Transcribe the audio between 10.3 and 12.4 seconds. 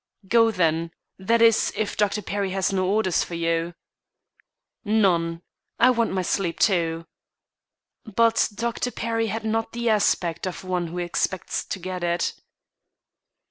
of one who expects to get it.